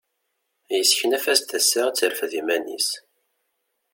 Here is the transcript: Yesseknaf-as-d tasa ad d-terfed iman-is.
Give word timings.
Yesseknaf-as-d 0.77 1.47
tasa 1.49 1.81
ad 1.87 1.93
d-terfed 1.95 2.31
iman-is. 2.41 2.89